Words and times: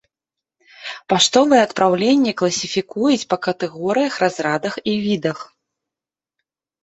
Паштовыя 1.11 1.65
адпраўленні 1.67 2.31
класіфікуюць 2.39 3.27
па 3.33 3.37
катэгорыях, 3.47 4.13
разрадах 4.25 4.73
і 4.93 4.95
відах. 5.05 5.39